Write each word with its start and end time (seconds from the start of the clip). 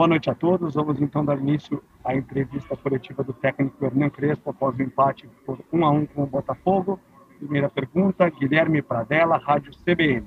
Boa 0.00 0.08
noite 0.08 0.30
a 0.30 0.34
todos. 0.34 0.72
Vamos 0.72 0.98
então 0.98 1.22
dar 1.22 1.36
início 1.36 1.84
à 2.02 2.16
entrevista 2.16 2.74
coletiva 2.74 3.22
do 3.22 3.34
técnico 3.34 3.84
Hernan 3.84 4.08
Crespo 4.08 4.48
após 4.48 4.74
o 4.74 4.82
empate 4.82 5.28
por 5.44 5.62
1 5.70 5.84
a 5.84 5.90
1 5.90 6.06
com 6.06 6.22
o 6.22 6.26
Botafogo. 6.26 6.98
Primeira 7.36 7.68
pergunta, 7.68 8.30
Guilherme 8.30 8.80
Pradella, 8.80 9.36
Rádio 9.36 9.72
CBN. 9.84 10.26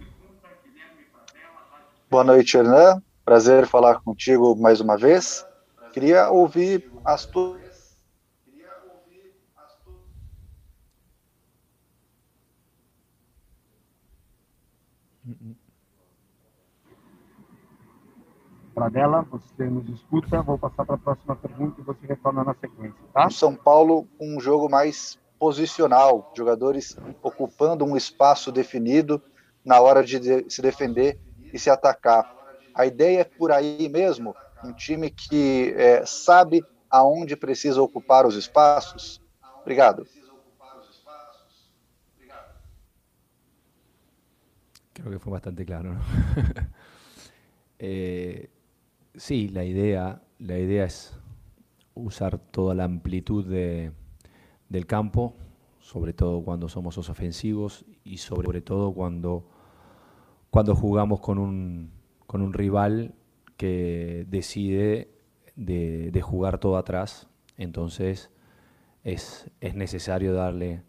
Boa 2.08 2.24
noite, 2.24 2.56
Hernan. 2.56 3.02
Prazer 3.26 3.66
falar 3.66 4.00
contigo 4.02 4.56
mais 4.56 4.80
uma 4.80 4.96
vez. 4.96 5.44
Queria 5.92 6.30
ouvir 6.30 6.92
as 7.04 7.26
tuas 7.26 7.64
Pradella, 18.74 19.22
você 19.24 19.66
nos 19.66 19.88
escuta. 19.90 20.42
Vou 20.42 20.58
passar 20.58 20.86
para 20.86 20.96
a 20.96 20.98
próxima 20.98 21.36
pergunta 21.36 21.80
e 21.80 21.84
você 21.84 22.06
retorna 22.08 22.44
na 22.44 22.54
sequência, 22.56 23.00
tá? 23.14 23.28
O 23.28 23.32
São 23.32 23.56
Paulo 23.56 24.08
com 24.18 24.36
um 24.36 24.40
jogo 24.40 24.70
mais 24.70 25.20
posicional, 25.40 26.32
jogadores 26.36 26.98
ocupando 27.22 27.86
um 27.86 27.98
espaço 27.98 28.52
definido 28.52 29.22
na 29.64 29.80
hora 29.80 30.04
de 30.04 30.50
se 30.50 30.62
defender 30.62 31.20
e 31.54 31.60
se 31.60 31.70
atacar. 31.70 32.34
A 32.74 32.86
ideia 32.86 33.22
é 33.22 33.24
por 33.24 33.52
aí 33.52 33.88
mesmo, 33.90 34.36
um 34.64 34.74
time 34.74 35.10
que 35.10 35.74
é, 35.78 36.06
sabe 36.06 36.66
aonde 36.90 37.36
precisa 37.36 37.82
ocupar 37.82 38.26
os 38.26 38.36
espaços. 38.36 39.22
Obrigado. 39.62 40.08
Creo 44.94 45.12
que 45.12 45.20
fue 45.20 45.32
bastante 45.32 45.66
claro. 45.66 45.94
¿no? 45.94 46.00
eh, 47.80 48.50
sí, 49.16 49.50
la 49.50 49.64
idea, 49.64 50.22
la 50.40 50.58
idea 50.58 50.86
es 50.86 51.20
usar 51.94 52.38
toda 52.38 52.74
la 52.76 52.86
amplitud 52.86 53.46
de, 53.46 53.92
del 54.70 54.86
campo, 54.86 55.36
sobre 55.80 56.14
todo 56.14 56.44
cuando 56.44 56.70
somos 56.70 56.98
ofensivos 56.98 57.86
y 58.04 58.18
sobre 58.18 58.62
todo 58.62 58.94
cuando, 58.94 59.48
cuando 60.50 60.76
jugamos 60.76 61.20
con 61.20 61.38
un, 61.38 61.92
con 62.26 62.42
un 62.42 62.54
rival 62.54 63.16
que 63.58 64.26
decide 64.30 65.12
de, 65.56 66.12
de 66.12 66.22
jugar 66.22 66.58
todo 66.58 66.78
atrás. 66.78 67.30
Entonces 67.58 68.32
es, 69.04 69.52
es 69.62 69.76
necesario 69.76 70.34
darle 70.34 70.84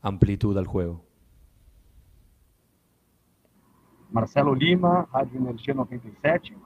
amplitud 0.00 0.56
al 0.58 0.66
juego. 0.66 1.04
Marcelo 4.10 4.54
Lima, 4.54 5.06
Rádio 5.12 5.38
Energia 5.38 5.74
97. 5.74 6.56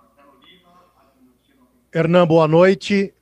Hernan, 1.94 2.26
boa 2.26 2.48
noite. 2.48 3.12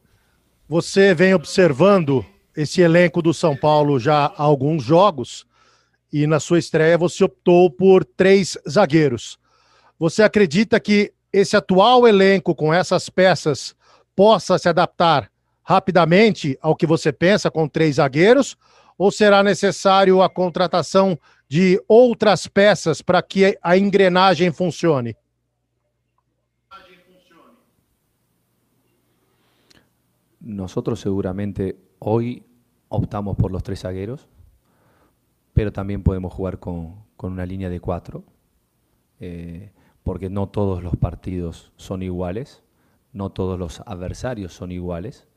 Você 0.69 1.13
vem 1.13 1.35
observando 1.35 2.25
esse 2.57 2.81
elenco 2.81 3.21
do 3.21 3.35
São 3.35 3.57
Paulo 3.57 3.99
já 3.99 4.27
há 4.27 4.43
alguns 4.45 4.85
jogos 4.85 5.45
e 6.13 6.25
na 6.25 6.39
sua 6.39 6.61
estreia 6.61 6.97
você 6.97 7.25
optou 7.25 7.69
por 7.69 8.05
três 8.05 8.57
zagueiros. 8.69 9.37
Você 9.99 10.23
acredita 10.23 10.79
que 10.79 11.13
esse 11.33 11.57
atual 11.57 12.07
elenco 12.07 12.55
com 12.55 12.73
essas 12.73 13.09
peças 13.09 13.75
possa 14.15 14.57
se 14.57 14.69
adaptar 14.69 15.29
rapidamente 15.65 16.57
ao 16.63 16.77
que 16.77 16.87
você 16.87 17.13
pensa 17.13 17.51
com 17.51 17.67
três 17.67 17.97
zagueiros? 17.97 18.57
Ou 18.97 19.11
será 19.11 19.43
necessário 19.43 20.23
a 20.23 20.31
contratação 20.31 21.19
de 21.49 21.83
outras 21.89 22.47
peças 22.47 23.03
para 23.03 23.21
que 23.21 23.59
a 23.61 23.77
engrenagem 23.77 24.53
funcione? 24.53 25.17
Nosotros 30.41 31.01
seguramente 31.01 31.79
hoy 31.99 32.45
optamos 32.89 33.37
por 33.37 33.53
los 33.53 33.63
tres 33.63 33.81
zagueros, 33.81 34.29
pero 35.53 35.73
también 35.73 36.03
podemos 36.03 36.33
jugar 36.33 36.59
con, 36.59 37.05
con 37.17 37.33
una 37.33 37.47
línea 37.47 37.69
de 37.69 37.81
cuatro, 37.81 38.25
eh, 39.21 39.73
porque 40.03 40.31
no 40.31 40.49
todos 40.49 40.83
los 40.83 40.97
partidos 40.97 41.73
son 41.77 42.03
iguales, 42.03 42.63
no 43.13 43.31
todos 43.31 43.59
los 43.59 43.81
adversarios 43.81 44.55
son 44.55 44.73
iguales, 44.73 45.29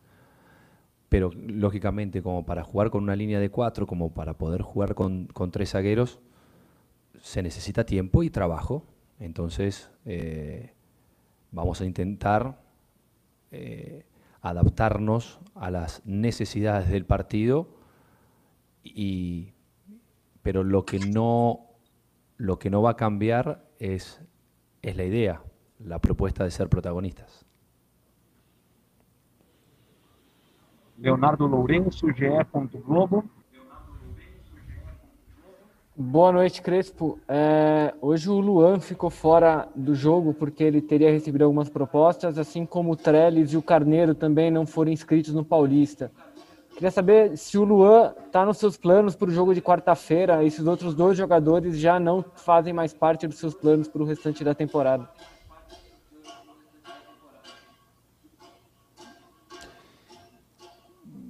pero 1.09 1.31
lógicamente 1.35 2.23
como 2.23 2.45
para 2.45 2.63
jugar 2.63 2.89
con 2.89 3.03
una 3.03 3.15
línea 3.15 3.39
de 3.39 3.49
cuatro, 3.49 3.85
como 3.85 4.13
para 4.13 4.37
poder 4.37 4.61
jugar 4.61 4.95
con, 4.95 5.27
con 5.27 5.51
tres 5.51 5.71
zagueros, 5.71 6.19
se 7.21 7.43
necesita 7.43 7.85
tiempo 7.85 8.23
y 8.23 8.29
trabajo. 8.29 8.85
Entonces 9.19 9.89
eh, 10.05 10.73
vamos 11.51 11.81
a 11.81 11.85
intentar 11.85 12.59
eh, 13.51 14.05
adaptarnos 14.43 15.39
a 15.55 15.71
las 15.71 16.05
necesidades 16.05 16.89
del 16.89 17.05
partido, 17.05 17.69
y, 18.83 19.53
pero 20.41 20.63
lo 20.63 20.85
que 20.85 20.99
no, 20.99 21.61
lo 22.37 22.59
que 22.59 22.69
no 22.69 22.81
va 22.81 22.91
a 22.91 22.95
cambiar 22.97 23.65
es, 23.79 24.21
es 24.81 24.97
la 24.97 25.05
idea, 25.05 25.41
la 25.79 25.99
propuesta 25.99 26.43
de 26.43 26.51
ser 26.51 26.67
protagonistas. 26.67 27.45
Leonardo 30.97 31.47
Lourenço, 31.47 32.07
GE. 32.09 32.29
Globo. 32.85 33.23
Boa 35.95 36.31
noite, 36.31 36.59
Crespo. 36.59 37.19
É, 37.27 37.93
hoje 38.01 38.27
o 38.27 38.39
Luan 38.39 38.79
ficou 38.79 39.11
fora 39.11 39.67
do 39.75 39.93
jogo 39.93 40.33
porque 40.33 40.63
ele 40.63 40.81
teria 40.81 41.11
recebido 41.11 41.43
algumas 41.43 41.69
propostas, 41.69 42.39
assim 42.39 42.65
como 42.65 42.93
o 42.93 42.95
Trellis 42.95 43.53
e 43.53 43.57
o 43.57 43.61
Carneiro 43.61 44.15
também 44.15 44.49
não 44.49 44.65
foram 44.65 44.91
inscritos 44.91 45.35
no 45.35 45.45
Paulista. 45.45 46.11
Queria 46.73 46.89
saber 46.89 47.37
se 47.37 47.59
o 47.59 47.63
Luan 47.63 48.11
está 48.25 48.43
nos 48.43 48.57
seus 48.57 48.75
planos 48.75 49.15
para 49.15 49.29
o 49.29 49.31
jogo 49.31 49.53
de 49.53 49.61
quarta-feira 49.61 50.43
e 50.43 50.49
se 50.49 50.61
os 50.61 50.65
outros 50.65 50.95
dois 50.95 51.15
jogadores 51.15 51.77
já 51.77 51.99
não 51.99 52.25
fazem 52.37 52.73
mais 52.73 52.91
parte 52.91 53.27
dos 53.27 53.37
seus 53.37 53.53
planos 53.53 53.87
para 53.87 54.01
o 54.01 54.05
restante 54.05 54.43
da 54.43 54.55
temporada. 54.55 55.07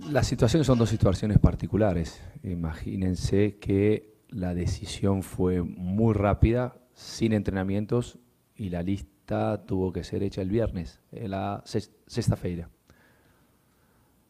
Las 0.09 0.27
situaciones 0.27 0.67
son 0.67 0.77
dos 0.77 0.89
situaciones 0.89 1.37
particulares. 1.37 2.21
Imagínense 2.43 3.57
que 3.59 4.12
la 4.33 4.55
decisión 4.55 5.23
fue 5.23 5.61
muy 5.61 6.13
rápida, 6.13 6.75
sin 6.93 7.33
entrenamientos, 7.33 8.17
y 8.55 8.69
la 8.69 8.81
lista 8.81 9.63
tuvo 9.65 9.93
que 9.93 10.03
ser 10.03 10.23
hecha 10.23 10.41
el 10.41 10.49
viernes, 10.49 11.01
la 11.11 11.63
sexta-feira. 11.65 12.69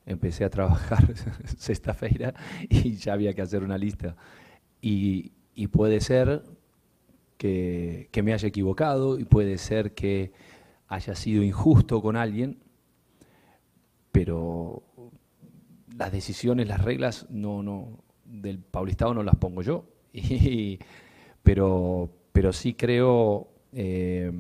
Empecé 0.06 0.44
a 0.44 0.50
trabajar 0.50 1.14
sexta-feira 1.58 2.34
y 2.70 2.96
ya 2.96 3.14
había 3.14 3.34
que 3.34 3.42
hacer 3.42 3.64
una 3.64 3.78
lista. 3.78 4.16
Y, 4.82 5.32
y 5.56 5.68
puede 5.68 6.02
ser 6.02 6.44
que, 7.38 8.10
que, 8.12 8.24
me 8.24 8.34
haya 8.34 8.48
equivocado 8.48 9.18
y 9.18 9.24
puede 9.24 9.58
ser 9.58 9.94
que 9.94 10.34
haya 10.88 11.16
sido 11.16 11.42
injusto 11.42 12.02
con 12.02 12.18
alguien, 12.18 12.60
pero 14.12 14.84
las 15.98 16.12
decisiones, 16.12 16.68
las 16.68 16.84
reglas 16.84 17.28
no, 17.30 17.64
no, 17.64 18.04
del 18.26 18.60
Paulistado 18.60 19.14
no 19.14 19.24
las 19.24 19.36
pongo 19.36 19.62
yo. 19.62 19.93
Y, 20.22 20.80
pero, 21.42 22.10
pero 22.32 22.54
sí 22.54 22.76
creo 22.76 23.48
eh, 23.74 24.32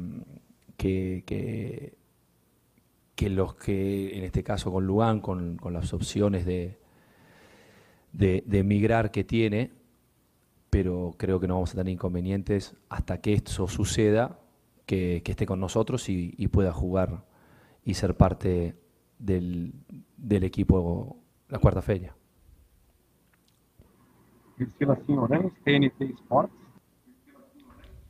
que, 0.78 1.23
que, 1.25 1.97
que, 3.16 3.29
los 3.29 3.56
que, 3.56 4.17
en 4.17 4.23
este 4.23 4.44
caso 4.44 4.72
con 4.72 4.85
Luan, 4.85 5.19
con, 5.19 5.57
con 5.57 5.73
las 5.73 5.94
opciones 5.94 6.45
de, 6.45 6.78
de, 8.12 8.44
de, 8.45 8.59
emigrar 8.59 9.12
que 9.12 9.23
tiene, 9.23 9.72
pero 10.69 11.16
creo 11.17 11.39
que 11.39 11.47
no 11.47 11.56
vamos 11.56 11.72
a 11.72 11.78
tener 11.78 11.91
inconvenientes 11.91 12.75
hasta 12.89 13.19
que 13.19 13.33
esto 13.33 13.67
suceda, 13.67 14.39
que, 14.85 15.23
esté 15.25 15.45
con 15.45 15.59
nosotros 15.59 16.07
y, 16.09 16.35
y, 16.38 16.47
pueda 16.47 16.72
jugar 16.72 17.25
y 17.83 17.95
ser 17.95 18.16
parte 18.16 18.75
del, 19.18 19.74
del 20.18 20.44
equipo 20.44 21.18
la 21.50 21.59
quarta 21.59 21.81
feira. 21.81 22.15
Priscila 24.65 24.98
Senhorães, 25.06 25.51
TNT 25.65 26.06
Esportes. 26.06 26.56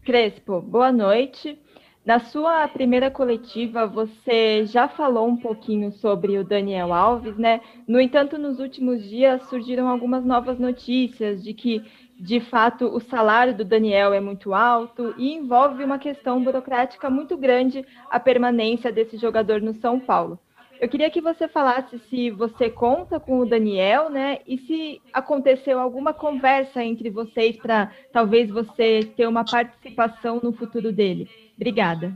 Crespo, 0.03 0.61
boa 0.61 0.91
noite. 0.91 1.59
Na 2.05 2.19
sua 2.19 2.67
primeira 2.67 3.09
coletiva, 3.09 3.87
você 3.87 4.65
já 4.65 4.89
falou 4.89 5.25
um 5.27 5.37
pouquinho 5.37 5.91
sobre 5.93 6.37
o 6.37 6.43
Daniel 6.43 6.93
Alves, 6.93 7.37
né? 7.37 7.61
No 7.87 7.99
entanto, 7.99 8.37
nos 8.37 8.59
últimos 8.59 9.01
dias 9.03 9.41
surgiram 9.43 9.87
algumas 9.87 10.25
novas 10.25 10.59
notícias 10.59 11.41
de 11.41 11.53
que, 11.53 11.81
de 12.19 12.41
fato, 12.41 12.87
o 12.87 12.99
salário 12.99 13.55
do 13.55 13.63
Daniel 13.63 14.13
é 14.13 14.19
muito 14.19 14.53
alto 14.53 15.15
e 15.17 15.33
envolve 15.33 15.81
uma 15.83 15.97
questão 15.97 16.43
burocrática 16.43 17.09
muito 17.09 17.37
grande 17.37 17.85
a 18.11 18.19
permanência 18.19 18.91
desse 18.91 19.17
jogador 19.17 19.61
no 19.61 19.73
São 19.73 19.97
Paulo. 19.97 20.37
Eu 20.83 20.89
queria 20.89 21.09
que 21.09 21.21
você 21.21 21.47
falasse 21.47 21.97
se 22.09 22.29
você 22.29 22.69
conta 22.69 23.17
com 23.17 23.39
o 23.39 23.45
Daniel, 23.45 24.09
né? 24.09 24.39
E 24.45 24.57
se 24.57 25.01
aconteceu 25.13 25.79
alguma 25.79 26.13
conversa 26.13 26.83
entre 26.83 27.09
vocês 27.09 27.55
para 27.55 27.89
talvez 28.11 28.49
você 28.49 28.99
ter 29.15 29.25
uma 29.25 29.45
participação 29.45 30.41
no 30.43 30.51
futuro 30.51 30.91
dele. 30.91 31.29
Obrigada. 31.55 32.13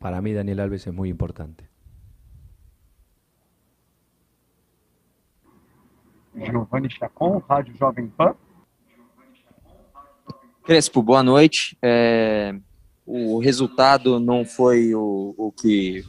para 0.00 0.20
mí 0.20 0.34
Daniel 0.34 0.62
Alves 0.62 0.84
es 0.84 0.92
muy 0.92 1.08
importante. 1.08 1.64
Giovanni 6.34 6.90
Chacon, 6.90 7.38
Rádio 7.48 7.76
Jovem 7.76 8.08
Pan. 8.08 8.34
Crespo, 10.64 11.00
boa 11.00 11.22
noite. 11.22 11.78
É, 11.80 12.58
o 13.10 13.38
resultado 13.38 14.20
não 14.20 14.44
foi 14.44 14.94
o, 14.94 15.34
o 15.38 15.50
que, 15.50 16.04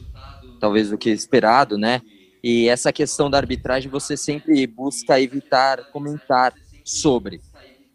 talvez 0.60 0.92
o 0.92 0.98
que 0.98 1.08
esperado, 1.08 1.78
né? 1.78 2.02
E 2.44 2.68
essa 2.68 2.92
questão 2.92 3.30
da 3.30 3.38
arbitragem 3.38 3.90
você 3.90 4.18
sempre 4.18 4.66
busca 4.66 5.18
evitar 5.18 5.90
comentar 5.92 6.52
sobre. 6.84 7.40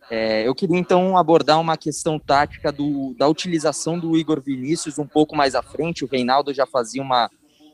É, 0.09 0.47
eu 0.47 0.55
queria 0.55 0.77
então 0.77 1.15
abordar 1.17 1.59
uma 1.59 1.77
questão 1.77 2.17
tática 2.17 2.71
do, 2.71 3.13
da 3.15 3.27
utilização 3.27 3.99
do 3.99 4.17
Igor 4.17 4.41
Vinícius 4.41 4.97
um 4.97 5.05
pouco 5.05 5.35
mais 5.35 5.53
à 5.53 5.61
frente. 5.61 6.03
O 6.03 6.07
Reinaldo 6.07 6.51
já 6.51 6.65
fazia 6.65 7.01
uma, 7.01 7.29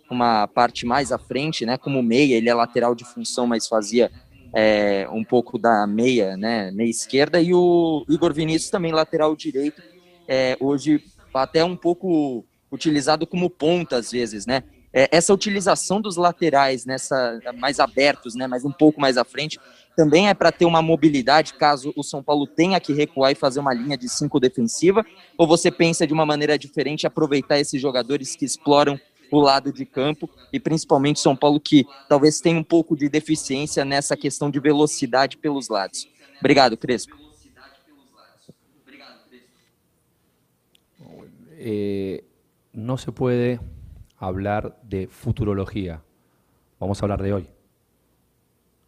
uma 0.10 0.48
parte 0.48 0.86
mais 0.86 1.13
à 1.13 1.18
frente, 1.18 1.66
né? 1.66 1.78
Como 1.78 2.04
meia, 2.04 2.36
ele 2.36 2.50
é 2.50 2.54
lateral 2.54 2.94
de 2.94 3.06
função, 3.06 3.48
mas 3.48 3.69
fazia 3.69 4.12
é, 4.54 5.07
um 5.10 5.24
pouco 5.24 5.57
da 5.57 5.88
meia, 5.88 6.36
né? 6.36 6.72
Meia 6.72 6.89
esquerda, 6.89 7.42
e 7.42 7.54
o 7.54 8.06
Igor 8.10 8.33
Vinícius 8.33 8.69
também 8.69 8.92
lateral 8.92 9.33
direito, 9.33 9.81
é, 10.28 10.56
hoje 10.62 11.04
até 11.33 11.63
um 11.63 11.75
pouco 11.75 12.45
utilizado 12.72 13.28
como 13.28 13.50
ponta 13.50 13.98
às 13.98 14.12
vezes, 14.12 14.45
né? 14.45 14.63
É, 14.94 15.07
essa 15.12 15.33
utilização 15.33 16.01
dos 16.01 16.18
laterais 16.18 16.86
nessa 16.86 17.39
mais 17.57 17.80
abertos, 17.80 18.36
né, 18.36 18.45
mas 18.45 18.66
um 18.66 18.72
pouco 18.72 19.00
mais 19.00 19.18
à 19.18 19.24
frente, 19.24 19.57
também 19.95 20.28
é 20.28 20.33
para 20.33 20.51
ter 20.51 20.66
uma 20.66 20.81
mobilidade 20.81 21.54
caso 21.54 21.94
o 21.95 22.04
São 22.04 22.22
Paulo 22.22 22.45
tenha 22.45 22.80
que 22.80 22.92
recuar 22.92 23.31
e 23.31 23.36
fazer 23.36 23.62
uma 23.62 23.74
linha 23.74 23.98
de 23.98 24.10
cinco 24.10 24.38
defensiva? 24.38 25.06
Ou 25.38 25.48
você 25.48 25.72
pensa 25.72 26.06
de 26.06 26.13
uma 26.13 26.25
maneira 26.25 26.57
diferente 26.57 27.07
aproveitar 27.07 27.57
esses 27.60 27.81
jogadores 27.81 28.36
que 28.36 28.44
exploram 28.44 29.00
o 29.31 29.39
lado 29.39 29.72
de 29.72 29.86
campo 29.86 30.30
e 30.51 30.60
principalmente 30.60 31.22
São 31.22 31.38
Paulo 31.38 31.60
que 31.60 31.86
talvez 32.10 32.42
tenha 32.42 32.60
um 32.60 32.63
pouco 32.63 32.95
de 32.95 33.07
deficiência 33.07 33.86
nessa 33.86 34.18
questão 34.18 34.51
de 34.51 34.60
velocidade 34.60 35.38
pelos 35.38 35.69
lados? 35.69 36.06
Obrigado, 36.39 36.75
Crespo. 36.75 37.31
No 42.91 42.97
se 42.97 43.13
puede 43.13 43.61
hablar 44.17 44.77
de 44.83 45.07
futurología. 45.07 46.03
Vamos 46.77 47.01
a 47.01 47.05
hablar 47.05 47.23
de 47.23 47.31
hoy. 47.31 47.49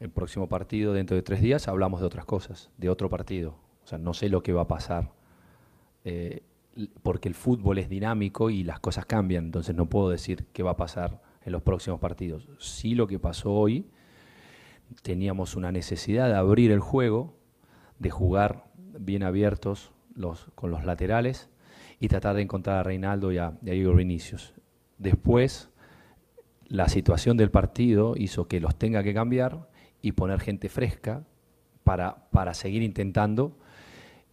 el 0.02 0.10
próximo 0.10 0.50
partido, 0.50 0.92
dentro 0.92 1.16
de 1.16 1.24
tres 1.24 1.40
días, 1.40 1.70
hablamos 1.70 2.02
de 2.02 2.08
otras 2.08 2.26
cosas, 2.26 2.70
de 2.78 2.90
otro 2.90 3.10
partido. 3.10 3.56
O 3.86 3.88
sea, 3.88 3.98
no 3.98 4.14
sé 4.14 4.28
lo 4.28 4.44
que 4.44 4.52
va 4.52 4.64
a 4.64 4.68
pasar, 4.68 5.14
eh, 6.04 6.44
porque 7.02 7.30
el 7.30 7.34
fútbol 7.34 7.78
es 7.78 7.88
dinámico 7.88 8.50
y 8.50 8.66
las 8.66 8.82
cosas 8.82 9.06
cambian, 9.06 9.46
entonces 9.46 9.74
no 9.74 9.86
puedo 9.86 10.10
decir 10.10 10.48
qué 10.52 10.64
va 10.64 10.72
a 10.72 10.76
pasar 10.76 11.22
en 11.46 11.54
los 11.54 11.62
próximos 11.62 12.02
partidos. 12.02 12.50
Sí 12.60 12.96
lo 12.96 13.08
que 13.08 13.20
pasó 13.20 13.54
hoy, 13.54 13.88
teníamos 15.02 15.56
una 15.56 15.72
necesidad 15.72 16.28
de 16.28 16.36
abrir 16.36 16.74
el 16.74 16.82
juego, 16.82 17.38
de 18.00 18.10
jugar 18.10 18.66
bien 19.00 19.24
abiertos 19.24 19.94
los, 20.14 20.52
con 20.56 20.72
los 20.72 20.84
laterales 20.84 21.50
y 22.04 22.10
tratar 22.10 22.36
de 22.36 22.42
encontrar 22.42 22.80
a 22.80 22.84
Reinaldo 22.84 23.32
y 23.32 23.38
a, 23.38 23.54
Igor 23.64 23.96
Vinicius. 23.96 24.54
Después, 24.98 25.70
la 26.68 26.90
situación 26.90 27.38
del 27.38 27.50
partido 27.50 28.16
hizo 28.18 28.50
que 28.50 28.60
los 28.60 28.76
tenga 28.76 29.04
que 29.04 29.14
cambiar 29.14 29.70
y 30.02 30.12
poner 30.12 30.42
gente 30.42 30.68
fresca 30.68 31.24
para, 31.86 32.30
para 32.30 32.56
seguir 32.56 32.84
intentando. 32.84 33.58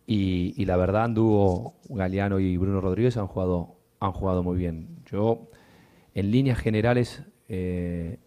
Y, 0.04 0.52
y, 0.60 0.64
la 0.64 0.76
verdad 0.76 1.04
anduvo 1.04 1.76
Galeano 1.88 2.40
y 2.40 2.56
Bruno 2.56 2.80
Rodríguez 2.80 3.16
han 3.16 3.28
jugado, 3.28 3.76
han 4.00 4.10
jugado 4.10 4.42
muy 4.42 4.58
bien. 4.58 4.88
Yo, 5.06 5.48
en 6.12 6.32
líneas 6.32 6.58
generales, 6.58 7.22
eh, 7.48 8.18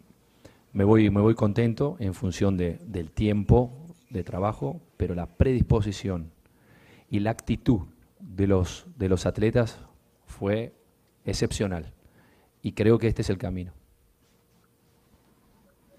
me, 0.71 0.85
voy, 0.85 1.09
me 1.09 1.19
voy 1.19 1.35
contento 1.35 1.97
en 1.99 2.13
función 2.13 2.55
de, 2.55 2.79
del 2.85 3.11
tiempo 3.11 3.73
de 4.09 4.23
trabajo, 4.23 4.79
pero 4.95 5.15
la 5.15 5.25
predisposición 5.25 6.31
y 7.09 7.19
la 7.19 7.31
actitud 7.31 7.92
de 8.23 8.47
los, 8.47 8.85
de 8.97 9.09
los 9.09 9.25
atletas 9.25 9.79
fue 10.25 10.73
excepcional. 11.25 11.91
Y 12.61 12.71
creo 12.71 12.97
que 12.97 13.07
este 13.07 13.21
es 13.21 13.29
el 13.29 13.37
camino. 13.37 13.73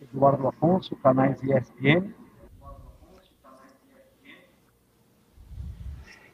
Eduardo 0.00 0.48
Afonso, 0.48 0.96
canais 0.96 1.38
ESPN. 1.42 2.14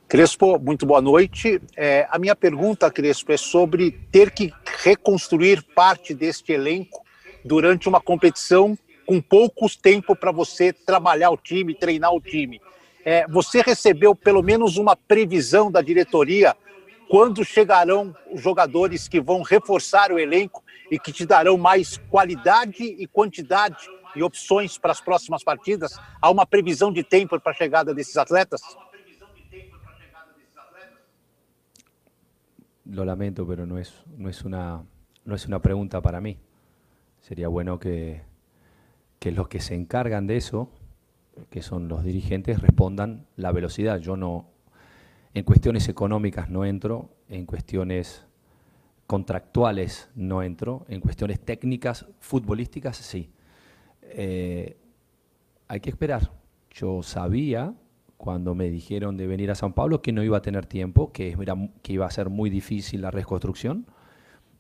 Crespo, 0.09 0.59
muito 0.59 0.87
boa 0.87 1.01
noite. 1.01 1.63
É, 1.77 2.07
a 2.11 2.19
minha 2.19 2.35
pergunta, 2.35 2.91
Crespo, 2.91 3.31
é 3.31 3.37
sobre 3.37 3.93
ter 4.11 4.33
que 4.33 4.53
reconstruir 4.83 5.63
parte 5.75 6.15
deste 6.15 6.53
elenco 6.53 7.05
durante 7.45 7.89
uma 7.89 8.01
competição 8.01 8.77
com 9.07 9.21
poucos 9.21 9.77
tempo 9.77 10.17
para 10.17 10.33
você 10.33 10.73
trabalhar 10.73 11.31
o 11.31 11.37
time, 11.37 11.75
treinar 11.75 12.13
o 12.13 12.21
time. 12.21 12.61
É, 13.05 13.27
você 13.27 13.63
recebeu 13.63 14.15
pelo 14.15 14.43
menos 14.43 14.77
uma 14.77 14.95
previsão 14.95 15.71
da 15.71 15.81
diretoria 15.81 16.57
quando 17.09 17.45
chegarão 17.45 18.15
os 18.31 18.41
jogadores 18.41 19.09
que 19.09 19.21
vão 19.21 19.43
reforçar 19.43 20.13
o 20.13 20.19
elenco 20.19 20.63
e 20.91 20.99
que 20.99 21.13
te 21.13 21.27
darão 21.27 21.57
mais 21.57 21.97
qualidade 22.09 22.85
e 22.85 23.07
quantidade 23.07 23.89
e 24.15 24.23
opções 24.23 24.79
para 24.79 24.93
as 24.93 25.01
próximas 25.01 25.43
partidas? 25.43 25.99
Há 26.21 26.31
uma 26.31 26.47
previsão 26.47 26.93
de 26.93 27.03
tempo 27.03 27.41
para 27.41 27.53
a 27.53 27.55
chegada 27.55 27.95
desses 27.95 28.17
atletas? 28.17 28.61
Lo 32.87 33.05
lamento, 33.05 33.47
pero 33.47 33.67
no 33.67 33.79
es, 33.79 33.95
no 34.17 34.29
es, 34.29 34.43
una, 34.43 34.85
no 35.25 35.35
es 35.37 35.47
una 35.47 35.61
pregunta 35.61 36.01
para 36.01 36.21
mí. 36.21 36.39
Sería 37.21 37.47
bueno 37.47 37.79
que, 37.79 38.23
que 39.21 39.31
los 39.31 39.47
que 39.47 39.61
se 39.61 39.75
encargan 39.75 40.27
de 40.27 40.37
eso, 40.37 40.69
que 41.51 41.63
son 41.63 41.89
los 41.89 42.05
dirigentes, 42.05 42.61
respondan 42.61 43.27
la 43.37 43.53
velocidad. 43.53 43.99
Yo 43.99 44.17
no, 44.17 44.49
en 45.35 45.45
cuestiones 45.45 45.89
económicas 45.89 46.51
no 46.51 46.65
entro, 46.65 47.11
en 47.29 47.47
cuestiones 47.47 48.27
contractuales 49.07 50.09
no 50.15 50.43
entro, 50.43 50.85
en 50.89 51.01
cuestiones 51.01 51.41
técnicas, 51.41 52.07
futbolísticas 52.21 52.97
sí. 52.97 53.31
Eh, 54.03 54.77
hay 55.69 55.81
que 55.81 55.91
esperar. 55.91 56.31
Yo 56.71 57.03
sabía 57.03 57.75
cuando 58.17 58.55
me 58.55 58.71
dijeron 58.71 59.17
de 59.17 59.27
venir 59.27 59.51
a 59.51 59.55
San 59.55 59.73
Pablo 59.73 60.03
que 60.03 60.13
no 60.13 60.23
iba 60.23 60.37
a 60.37 60.43
tener 60.43 60.67
tiempo, 60.67 61.13
que, 61.13 61.37
era, 61.41 61.57
que 61.83 61.93
iba 61.93 62.07
a 62.07 62.11
ser 62.11 62.29
muy 62.29 62.51
difícil 62.51 63.03
la 63.03 63.11
reconstrucción 63.11 63.87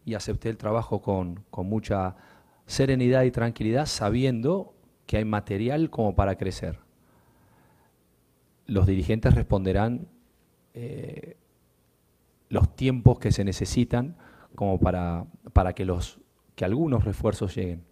y 0.04 0.14
acepté 0.14 0.48
el 0.48 0.56
trabajo 0.56 1.02
con, 1.02 1.44
con 1.50 1.66
mucha 1.66 2.16
serenidad 2.66 3.24
y 3.24 3.30
tranquilidad 3.30 3.86
sabiendo 3.86 4.74
que 5.10 5.16
hay 5.16 5.24
material 5.24 5.90
como 5.90 6.14
para 6.14 6.36
crecer. 6.36 6.78
Los 8.66 8.86
dirigentes 8.86 9.34
responderán 9.34 10.06
eh, 10.72 11.36
los 12.48 12.76
tiempos 12.76 13.18
que 13.18 13.32
se 13.32 13.42
necesitan 13.42 14.16
como 14.54 14.78
para, 14.78 15.26
para 15.52 15.72
que, 15.72 15.84
los, 15.84 16.20
que 16.54 16.64
algunos 16.64 17.04
refuerzos 17.04 17.56
lleguen. 17.56 17.84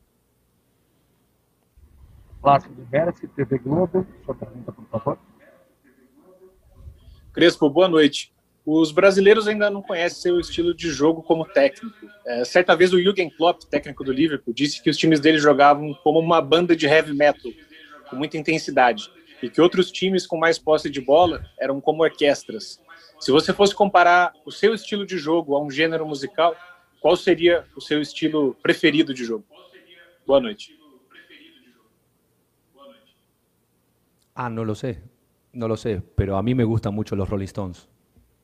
Plácido 2.41 2.87
Versi, 2.89 3.27
TV 3.27 3.59
Globo, 3.65 4.07
sua 4.25 4.39
pergunta, 4.39 4.71
por 4.71 4.87
favor. 4.87 5.19
Crespo, 7.33 7.69
boa 7.69 7.89
noite. 7.89 8.33
Os 8.71 8.93
brasileiros 8.93 9.49
ainda 9.49 9.71
não 9.71 9.81
conhecem 9.81 10.21
seu 10.21 10.39
estilo 10.39 10.75
de 10.75 10.91
jogo 10.91 11.23
como 11.23 11.47
técnico. 11.47 12.07
É, 12.27 12.45
certa 12.45 12.77
vez 12.77 12.93
o 12.93 13.01
Jürgen 13.01 13.31
Klopp, 13.31 13.63
técnico 13.63 14.05
do 14.05 14.13
Liverpool, 14.13 14.53
disse 14.53 14.83
que 14.83 14.91
os 14.91 14.97
times 14.99 15.21
dele 15.21 15.39
jogavam 15.39 15.95
como 16.05 16.19
uma 16.19 16.43
banda 16.43 16.77
de 16.77 16.85
heavy 16.85 17.15
metal, 17.15 17.51
com 18.11 18.17
muita 18.17 18.37
intensidade, 18.37 19.11
e 19.43 19.49
que 19.49 19.59
outros 19.59 19.91
times 19.91 20.27
com 20.27 20.37
mais 20.37 20.59
posse 20.59 20.91
de 20.91 21.01
bola 21.01 21.47
eram 21.59 21.81
como 21.81 22.03
orquestras. 22.03 22.79
Se 23.19 23.33
você 23.33 23.55
fosse 23.55 23.75
comparar 23.75 24.35
o 24.45 24.53
seu 24.53 24.75
estilo 24.75 25.07
de 25.07 25.17
jogo 25.17 25.57
a 25.57 25.63
um 25.63 25.71
gênero 25.71 26.07
musical, 26.07 26.55
qual 27.01 27.17
seria 27.17 27.65
o 27.75 27.81
seu 27.81 28.03
estilo 28.03 28.55
preferido 28.63 29.15
de 29.15 29.25
jogo? 29.25 29.47
Boa 30.27 30.41
noite. 30.41 30.79
Ah, 34.35 34.51
no 34.51 34.63
lo 34.63 34.75
sé, 34.75 35.01
no 35.55 35.67
lo 35.67 35.79
sé, 35.79 36.03
pero 36.15 36.37
a 36.37 36.43
mí 36.43 36.55
me 36.55 36.65
gustan 36.65 36.95
mucho 36.95 37.17
los 37.17 37.31
Rolling 37.31 37.47
Stones. 37.47 37.89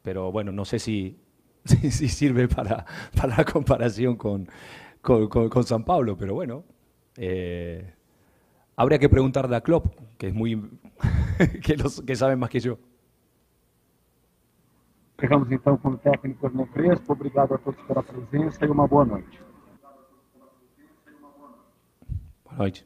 Pero 0.05 0.31
bueno, 0.31 0.53
no 0.53 0.67
sé 0.67 0.79
si, 0.79 1.19
si, 1.65 1.91
si 1.91 2.09
sirve 2.09 2.47
para, 2.47 2.85
para, 3.17 3.39
la 3.39 3.45
comparación 3.45 4.17
con, 4.17 4.47
con, 5.01 5.29
con, 5.29 5.49
con 5.49 5.65
San 5.65 5.83
Pablo, 5.83 6.15
pero 6.17 6.35
bueno, 6.35 6.63
eh, 7.17 7.95
habría 8.77 8.99
que 8.99 9.09
preguntarle 9.09 9.57
a 9.57 9.63
Klopp, 9.63 9.87
que 10.19 10.29
es 10.29 10.35
muy 10.35 10.63
que, 11.63 11.77
los, 11.79 12.03
que 12.03 12.15
sabe 12.15 12.37
más 12.37 12.51
que 12.51 12.61
yo. 12.61 12.79
Ficamos 15.17 15.51
então 15.51 15.79
com 15.79 15.91
o 15.91 15.97
técnico 15.97 16.45
Hernan 16.45 16.67
Crespo. 16.67 17.13
Obrigado 17.13 17.55
a 17.55 17.59
todos 17.59 17.81
pela 17.87 18.03
presença 18.03 18.67
e 18.67 18.69
uma 18.69 18.87
boa 18.87 19.05
noite. 19.05 19.41
Boa 22.45 22.57
noite. 22.59 22.85